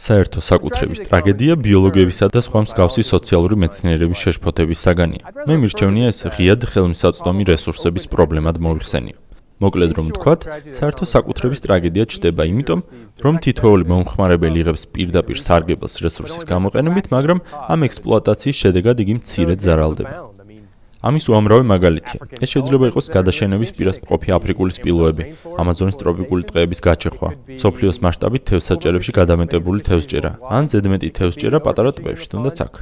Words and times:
საერთო 0.00 0.40
საკუთრების 0.40 1.02
ტრაგედია 1.06 1.54
ბიოლოგიებისა 1.60 2.26
და 2.32 2.40
სხვა 2.46 2.60
მსგავსი 2.64 3.02
სოციალური 3.04 3.56
მეცნიერების 3.62 4.22
შეშფოთების 4.24 4.84
საგანია. 4.86 5.24
მე 5.44 5.54
მირჩევნია 5.60 6.06
ეს 6.12 6.20
ღიად 6.36 6.64
ხელმისაწვდომი 6.72 7.42
რესურსების 7.52 8.08
პრობლემად 8.08 8.56
მოიხსენიო. 8.64 9.18
მოკლედ 9.60 9.90
რომ 9.92 10.06
ვთქვათ, 10.08 10.40
საერთო 10.72 11.04
საკუთრების 11.04 11.60
ტრაგედია 11.64 12.04
ჩდება 12.08 12.42
იმიტომ, 12.48 12.80
რომ 13.20 13.34
თითოეული 13.44 13.84
მომხმარებელი 13.92 14.58
იღებს 14.64 14.82
პირდაპირ 14.88 15.38
სარგებელს 15.44 15.94
რესურსის 16.00 16.48
გამოყენებით, 16.48 17.12
მაგრამ 17.12 17.38
ამ 17.68 17.80
ექსპლუატაციის 17.88 18.56
შედეგად 18.56 18.96
იგი 19.04 19.14
მცირედ 19.20 19.60
ზარალდება. 19.60 20.29
ამის 21.00 21.24
უამრავი 21.32 21.64
მაგალითია. 21.64 22.20
ეს 22.44 22.48
შეიძლება 22.52 22.84
იყოს 22.92 23.06
გადაშენების 23.16 23.70
პირას 23.76 23.98
მყოფი 24.04 24.28
აფრიკული 24.36 24.72
სპილოები, 24.76 25.24
ამაზონის 25.60 25.96
ტროპიკული 26.00 26.42
ტყეების 26.52 26.80
გაჩეხვა, 26.86 27.28
სოფლიოს 27.62 27.98
მასშტაბით 28.04 28.42
თევზსაჭერებში 28.50 29.12
გადამეტებული 29.20 29.80
თევზჭერა, 29.88 30.30
ან 30.56 30.62
ზედმეტი 30.68 31.08
თევზჭერა 31.16 31.58
პატარა 31.64 31.90
ტბებში, 31.96 32.26
თუნდაც 32.36 32.56
აქ. 32.68 32.74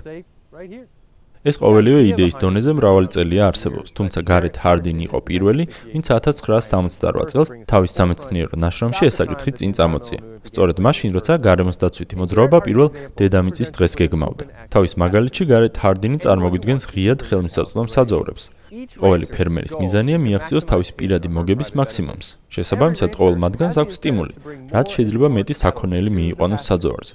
ეს 1.48 1.56
ყოველივე 1.62 2.00
იდეის 2.12 2.36
დონეზე 2.42 2.72
მრავალი 2.78 3.08
წელია 3.14 3.44
არსებობს, 3.50 3.90
თუმცა 3.96 4.18
გარეთ 4.30 4.56
ჰარდინი 4.62 5.02
იყო 5.08 5.18
პირველი, 5.28 5.64
ვინც 5.92 6.06
1968 6.12 7.28
წელს 7.32 7.48
თავის 7.70 7.92
სამეცნიერო 7.98 8.54
ნაშრომში 8.62 9.02
ეს 9.08 9.14
საკითხი 9.20 9.50
წინ 9.58 9.72
წამოწია. 9.78 10.20
სწორედ 10.48 10.76
მაშინ, 10.84 11.10
როცა 11.16 11.32
გარემოს 11.48 11.80
დაცვითი 11.82 12.14
მოძრაობა 12.20 12.58
პირველ 12.66 12.88
დედამიწის 13.18 13.68
დღეს 13.76 13.92
გეგმავდა. 14.00 14.44
თავის 14.72 14.92
მაგალითში 15.02 15.44
გარეთ 15.52 15.74
ჰარდინი 15.82 16.18
წარმოგვიდგენს 16.24 16.82
ღიად 16.92 17.20
ხელმისაწვდომ 17.28 17.86
საძოვრებს. 17.94 18.44
ყოველი 18.68 19.26
ფერმერის 19.32 19.74
მიზანია 19.80 20.18
მიაღწიოს 20.20 20.68
თავის 20.68 20.90
პირადი 20.98 21.28
მოგების 21.32 21.70
მაქსიმუმს. 21.78 22.26
შესაბამისად, 22.52 23.10
ყოველ 23.16 23.36
მათგანს 23.44 23.76
აქვს 23.80 23.94
სტიმული, 24.00 24.34
რაც 24.74 24.86
შეიძლება 24.94 25.28
მეტი 25.36 25.54
საქონელი 25.62 26.10
მიიყვანოს 26.18 26.62
საძოვარზე. 26.68 27.14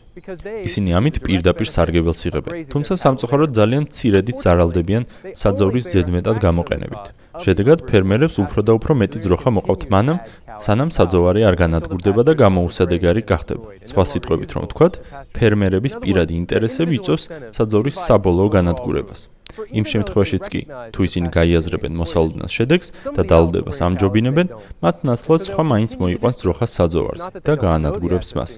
ისინი 0.67 0.89
ამით 0.97 1.15
პირდაპირ 1.25 1.67
სარგებელს 1.75 2.21
იღებენ, 2.27 2.53
თუმცა 2.73 2.93
სამწუხაროდ 3.03 3.51
ძალიან 3.59 3.83
მცირედით 3.85 4.37
ზარალდებიან 4.43 5.03
საძოვრის 5.41 5.85
ზედმეტად 5.93 6.37
გამოყენებით. 6.45 7.05
შედეგად, 7.43 7.79
ფერმერებს 7.89 8.37
უფრო 8.45 8.61
და 8.61 8.71
უფრო 8.77 8.93
მეტი 9.01 9.17
ძროხა 9.25 9.49
მოყავთ 9.57 9.83
მანამ, 9.93 10.17
სანამ 10.61 10.89
საძოვარი 10.93 11.41
არ 11.49 11.55
განადგურდება 11.57 12.21
და 12.29 12.33
გამოუსადეგარი 12.37 13.21
გახდება. 13.25 13.65
სხვა 13.89 14.03
სიტყვებით 14.11 14.49
რომ 14.53 14.63
ვთქვათ, 14.69 14.93
ფერმერების 15.33 15.93
პირადი 16.01 16.33
ინტერესები 16.41 16.93
იწვევს 17.01 17.23
საძოვრის 17.57 17.97
საბოლოო 18.05 18.49
განადგურებას. 18.57 19.32
იმ 19.79 19.85
შემთხვევაშიც 19.91 20.45
კი, 20.53 20.61
თუ 20.93 20.99
ისინი 21.07 21.27
გაიაზრებენ 21.37 21.93
მოსალოდნელ 22.01 22.49
შედეგს 22.57 22.87
და 23.17 23.21
დაალდებას 23.31 23.79
ამჯობინებენ, 23.87 24.47
მათ 24.83 24.97
ნაცვლად 25.09 25.41
სხვა 25.47 25.63
მაინც 25.73 25.91
მოიყვანს 26.01 26.39
ძროხა 26.41 26.67
საძოვარზე 26.75 27.29
და 27.45 27.53
გაანადგურებს 27.63 28.29
მას. 28.37 28.51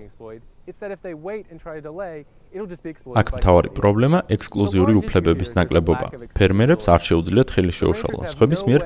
აქ 2.55 3.27
მთავარი 3.35 3.69
პრობლემა 3.75 4.19
ექსკლუზიური 4.31 4.93
უფლებების 5.01 5.51
ნაკლებობა. 5.59 6.07
ფერმერებს 6.39 6.87
არ 6.87 7.01
შეუძლიათ 7.07 7.49
ხელი 7.51 7.73
შეუშალონ 7.79 8.25
სხვების 8.31 8.61
მიერ 8.67 8.81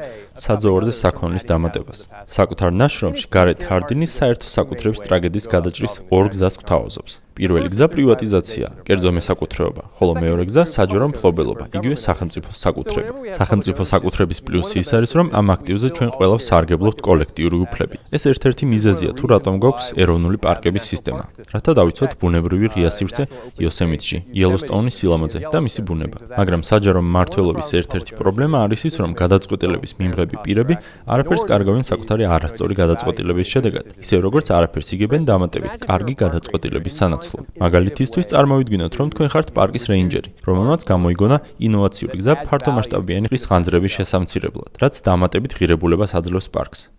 საძოვარზე 0.45 0.93
საქონლის 1.03 1.45
დამატებას. 1.45 1.99
საკუთარ 2.37 2.69
ნაშრომში 2.81 3.25
გარეთ 3.29 3.59
ჰარდინის 3.69 4.11
საერთო 4.17 4.47
საკუთრების 4.57 5.03
ტრაგედიის 5.05 5.45
გადაჭრის 5.53 5.93
ორ 6.09 6.25
გზას 6.33 6.55
გვთავაზობს. 6.61 7.13
პირველი 7.39 7.69
გზა 7.71 7.87
პრივატიზაცია, 7.93 8.67
კერძო 8.83 9.11
მესაკუთრეობა, 9.15 9.83
ხოლო 9.95 10.13
მეორე 10.23 10.43
გზა 10.49 10.63
საჯარო 10.75 11.07
მფლობელობა, 11.11 11.65
იგივე 11.71 11.95
სახელმწიფოს 12.07 12.57
საკუთრება. 12.65 13.11
სახელმწიფო 13.39 13.81
საკუთრების 13.93 14.39
პლუსი 14.43 14.77
ის 14.83 14.91
არის, 14.97 15.11
რომ 15.15 15.27
ამ 15.39 15.47
აქტივზე 15.55 15.87
ჩვენ 15.95 16.09
ყველა 16.19 16.37
სარგებლობთ 16.47 16.99
კოლექტიური 16.99 17.57
უფლებით. 17.63 17.99
ეს 18.11 18.23
ერთ-ერთი 18.31 18.63
მიზეზია, 18.73 19.09
თუ 19.15 19.25
რატომ 19.33 19.53
გვაქვს 19.63 19.85
ეროვნული 20.03 20.37
პარკების 20.43 20.83
სისტემა. 20.91 21.23
რათა 21.55 21.71
დავიცვათ 21.79 22.11
ბუნებრივი 22.19 22.67
ღია 22.75 22.91
სივრცე 22.97 23.23
იოსემიტში, 23.63 24.17
იელოსტოუნის 24.39 24.95
სილამაზე 24.99 25.39
და 25.53 25.59
მისი 25.65 25.81
ბუნება. 25.88 26.17
მაგრამ 26.39 26.61
საჯარო 26.70 27.02
მმართველობის 27.05 27.70
ერთ-ერთი 27.80 28.11
პრობლემა 28.20 28.58
არის 28.65 28.81
ის, 28.89 28.95
რომ 29.02 29.11
გადაწყვეტილების 29.21 29.92
მიმღები 29.99 30.36
პირები 30.45 30.73
არაფერს 31.14 31.43
კარგავენ 31.52 31.83
საკუთარი 31.92 32.23
არასწორი 32.36 32.73
გადაწყვეტილების 32.81 33.47
შედეგად, 33.53 33.86
ისე 34.03 34.15
როგორც 34.25 34.47
არაფერს 34.58 34.89
იგებენ 34.95 35.21
დამატებით 35.30 35.73
კარგი 35.89 36.14
გადაწყვეტილების 36.23 36.93
სანაცვლოდ. 36.99 37.43
მაგალითისთვის 37.64 38.30
წარმოვიდგინოთ, 38.33 38.93
რომ 38.99 39.08
თქვენ 39.14 39.27
ხართ 39.33 39.47
პარკის 39.58 39.86
რეინჯერი, 39.91 40.30
რომელმაც 40.47 40.81
გამოიგონა 40.91 41.37
ინოვაციური 41.67 42.15
გზა 42.20 42.33
ფართომასშტაბიანი 42.47 43.27
ხის 43.31 43.43
ხანძრების 43.49 43.95
შესამცირებლად, 43.97 44.71
რაც 44.83 44.93
დამატებით 45.08 45.52
ღირებულებას 45.58 46.15
აძლევს 46.20 46.47
პარკს. 46.53 46.98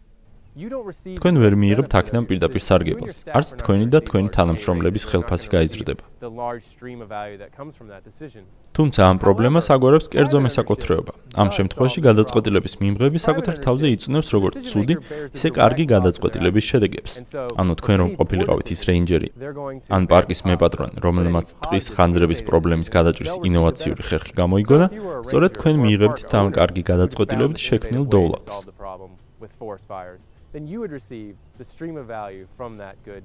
თქვენ 0.50 1.34
ვერ 1.42 1.54
მიიღებთ 1.62 1.92
აქედან 1.94 2.24
პირდაპირ 2.26 2.62
სარგებელს. 2.66 3.16
არც 3.30 3.48
თქვენი 3.62 3.86
და 3.94 3.98
თქვენი 4.02 4.28
თანამშრომლების 4.34 5.04
ხელფასი 5.10 5.48
გაიზრდება. 5.54 6.04
თუმცა 8.74 9.00
ამ 9.10 9.16
პრობლემას 9.22 9.66
აგვარებს 9.74 10.06
კერძო 10.10 10.38
მესაკუთრეობა. 10.46 11.12
ამ 11.42 11.48
შემთხვევაში 11.54 12.00
გადაწყვეტილების 12.08 12.74
მიმღები 12.82 13.18
საკუთარ 13.26 13.56
თავზე 13.66 13.86
იწუნებს 13.94 14.28
როგორც 14.34 14.54
ცუდი, 14.70 14.94
ისე 15.38 15.48
კარგი 15.58 15.84
გადაწყვეტილების 15.94 16.64
შედეგებს. 16.70 17.12
ანუ 17.60 17.72
თქვენ 17.80 17.96
რომ 18.02 18.10
ყოფილიყავით 18.18 18.68
ის 18.74 18.80
რეინჯერი, 18.90 19.28
ან 19.96 20.02
პარკის 20.10 20.40
მეპატრონი, 20.50 20.96
რომელმაც 21.06 21.46
ტყის 21.62 21.86
ხანძრების 21.94 22.40
პრობლემის 22.48 22.88
გადაჭრის 22.96 23.34
ინოვაციური 23.48 24.02
ხერხი 24.08 24.34
გამოიგონა, 24.42 24.86
სწორედ 25.26 25.50
თქვენ 25.56 25.74
მიიღებთ 25.84 26.30
ამ 26.40 26.46
კარგი 26.58 26.82
გადაწყვეტილებით 26.90 27.58
შექმნილ 27.68 28.04
დოულადს. 28.14 28.79
Forest 29.60 29.86
fires 29.92 30.22
then 30.54 30.64
you 30.70 30.78
would 30.82 30.94
receive 31.00 31.34
the 31.60 31.68
stream 31.74 31.96
of 32.02 32.06
value 32.18 32.46
from 32.56 32.80
that 32.82 32.96
good 33.10 33.24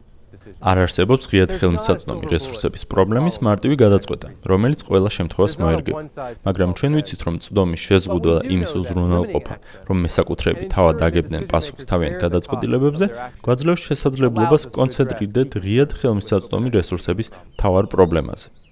არ 0.70 0.80
არსებობს 0.84 1.30
ღიად 1.32 1.52
ხელმისაწვდომი 1.60 2.30
რესურსების 2.32 2.84
პრობლემის 2.92 3.38
მარტივი 3.48 3.78
გადაწყვეტა, 3.82 4.32
რომელიც 4.52 4.84
ყველა 4.88 5.12
შემთხვევას 5.18 5.56
მოერგება. 5.62 6.02
მაგრამ 6.48 6.76
ჩვენ 6.80 6.98
ვიცით, 7.00 7.22
რომ 7.28 7.36
წვდომის 7.46 7.86
შეზღუდვა 7.88 8.36
იმის 8.56 8.72
უზრუნველყოფა, 8.82 9.56
რომ 9.88 9.98
მესაკუთრეები 10.06 10.66
თავად 10.76 10.96
დაგებდნენ 11.04 11.48
პასუხს 11.52 11.90
თავიანთ 11.92 12.18
გადაწყვეტილებებზე, 12.26 13.06
გვაძლევს 13.46 13.82
შესაძლებლობას 13.88 14.64
კონცენტრირდეთ 14.76 15.50
ღიად 15.64 15.90
ხელმისაწვდომი 16.00 16.70
რესურსების 16.78 17.32
თავარ 17.62 17.86
პრობლემაზე. 17.96 18.65